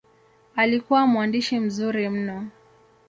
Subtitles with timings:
[0.55, 2.47] Alikuwa mwandishi mzuri mno.